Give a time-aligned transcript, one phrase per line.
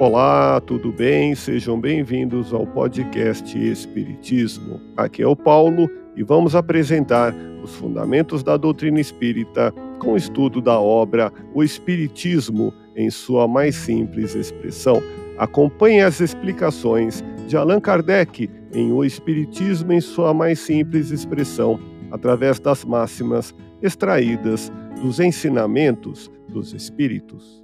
[0.00, 1.34] Olá, tudo bem?
[1.34, 4.80] Sejam bem-vindos ao podcast Espiritismo.
[4.96, 10.62] Aqui é o Paulo e vamos apresentar os fundamentos da doutrina espírita com o estudo
[10.62, 15.02] da obra O Espiritismo em sua mais simples expressão.
[15.36, 21.78] Acompanhe as explicações de Allan Kardec em O Espiritismo em sua mais simples expressão,
[22.10, 27.60] através das máximas extraídas dos ensinamentos dos Espíritos.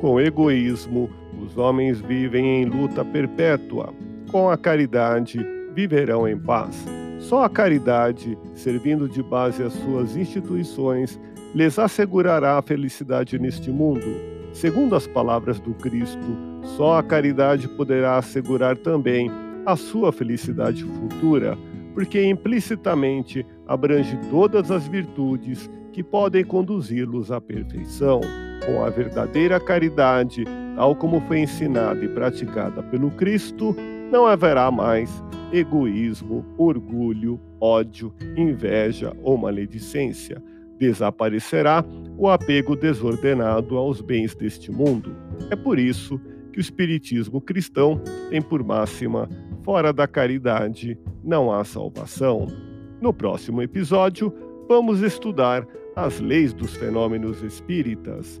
[0.00, 1.08] Com egoísmo,
[1.40, 3.94] os homens vivem em luta perpétua.
[4.30, 5.38] Com a caridade,
[5.74, 6.84] viverão em paz.
[7.18, 11.18] Só a caridade, servindo de base às suas instituições,
[11.54, 14.06] lhes assegurará a felicidade neste mundo.
[14.52, 16.36] Segundo as palavras do Cristo,
[16.76, 19.30] só a caridade poderá assegurar também
[19.64, 21.56] a sua felicidade futura,
[21.94, 28.20] porque implicitamente abrange todas as virtudes que podem conduzi-los à perfeição
[28.66, 33.74] com a verdadeira caridade, tal como foi ensinada e praticada pelo Cristo,
[34.10, 35.22] não haverá mais
[35.52, 40.42] egoísmo, orgulho, ódio, inveja ou maledicência.
[40.78, 41.84] Desaparecerá
[42.18, 45.16] o apego desordenado aos bens deste mundo.
[45.50, 46.20] É por isso
[46.52, 48.00] que o Espiritismo cristão
[48.30, 49.28] tem por máxima:
[49.64, 52.46] fora da caridade não há salvação.
[53.00, 54.32] No próximo episódio,
[54.68, 58.40] vamos estudar as leis dos fenômenos espíritas.